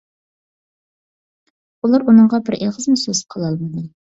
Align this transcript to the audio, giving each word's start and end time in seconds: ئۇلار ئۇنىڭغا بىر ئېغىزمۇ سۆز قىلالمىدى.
ئۇلار 1.81 2.09
ئۇنىڭغا 2.09 2.43
بىر 2.49 2.59
ئېغىزمۇ 2.61 2.99
سۆز 3.07 3.25
قىلالمىدى. 3.37 3.89